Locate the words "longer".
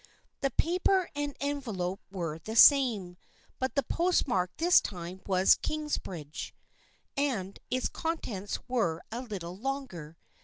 9.55-10.17